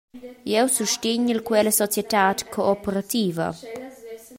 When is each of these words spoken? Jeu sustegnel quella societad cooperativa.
Jeu 0.53 0.67
sustegnel 0.77 1.43
quella 1.43 1.69
societad 1.81 2.37
cooperativa. 2.55 3.47